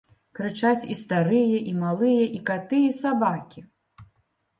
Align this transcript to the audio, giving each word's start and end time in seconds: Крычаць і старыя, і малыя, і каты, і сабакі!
Крычаць 0.37 0.85
і 0.93 0.95
старыя, 1.01 1.57
і 1.71 1.73
малыя, 1.81 2.23
і 2.39 2.41
каты, 2.49 2.79
і 2.87 2.91
сабакі! 3.01 3.59